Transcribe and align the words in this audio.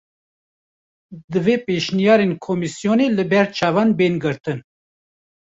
Divê 1.31 1.55
pêşniyarên 1.65 2.31
komîsyonê 2.45 3.07
li 3.17 3.23
ber 3.31 3.47
çavan 3.57 3.89
bên 3.99 4.15
girtin 4.23 4.59